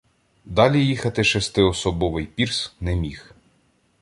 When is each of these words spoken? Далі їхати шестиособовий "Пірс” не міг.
Далі 0.45 0.85
їхати 0.85 1.23
шестиособовий 1.23 2.25
"Пірс” 2.25 2.73
не 2.81 2.95
міг. 2.95 3.31